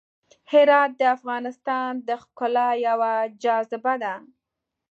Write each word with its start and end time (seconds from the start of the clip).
هرات 0.51 0.91
د 0.99 1.01
افغانستان 1.17 1.91
د 2.07 2.09
ښکلا 2.23 2.69
یوه 2.87 3.13
جاذبه 3.43 3.93
ده. 4.03 4.13